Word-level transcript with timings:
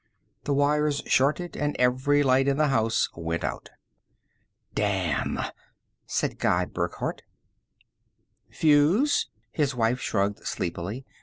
The 0.45 0.53
wires 0.55 1.03
shorted 1.05 1.55
and 1.55 1.75
every 1.77 2.23
light 2.23 2.47
in 2.47 2.57
the 2.57 2.69
house 2.69 3.07
went 3.15 3.43
out. 3.43 3.69
"Damn!" 4.73 5.39
said 6.07 6.39
Guy 6.39 6.65
Burckhardt. 6.65 7.21
"Fuse?" 8.49 9.29
His 9.51 9.75
wife 9.75 9.99
shrugged 9.99 10.39
sleepily. 10.43 11.05